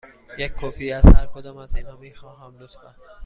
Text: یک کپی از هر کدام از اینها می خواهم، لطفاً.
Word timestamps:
یک 0.37 0.51
کپی 0.57 0.91
از 0.91 1.05
هر 1.05 1.25
کدام 1.25 1.57
از 1.57 1.75
اینها 1.75 1.97
می 1.97 2.13
خواهم، 2.15 2.57
لطفاً. 2.59 2.95